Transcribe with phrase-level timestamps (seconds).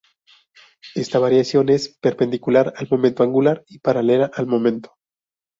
[0.95, 4.95] Esta variación es perpendicular al momento angular y paralela al momento.